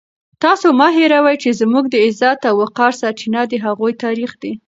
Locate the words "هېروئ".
0.95-1.35